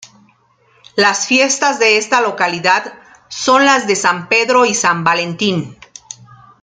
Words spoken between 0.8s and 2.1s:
Las fiestas de